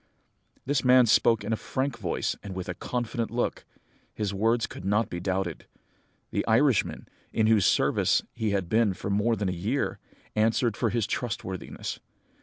"This 0.65 0.83
man 0.83 1.05
spoke 1.05 1.43
in 1.43 1.53
a 1.53 1.55
frank 1.55 1.95
voice 1.99 2.35
and 2.41 2.55
with 2.55 2.67
a 2.67 2.73
confident 2.73 3.29
look; 3.29 3.65
his 4.15 4.33
words 4.33 4.65
could 4.65 4.83
not 4.83 5.11
be 5.11 5.19
doubted. 5.19 5.67
The 6.31 6.43
Irishman, 6.47 7.07
in 7.31 7.45
whose 7.45 7.67
service 7.67 8.23
he 8.33 8.49
had 8.49 8.67
been 8.67 8.95
for 8.95 9.11
more 9.11 9.35
than 9.35 9.47
a 9.47 9.51
year, 9.51 9.99
answered 10.35 10.75
for 10.75 10.89
his 10.89 11.05
trustworthiness. 11.05 11.99